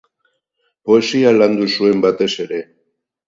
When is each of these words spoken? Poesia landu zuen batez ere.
Poesia 0.91 1.33
landu 1.35 1.69
zuen 1.75 2.03
batez 2.07 2.31
ere. 2.47 2.63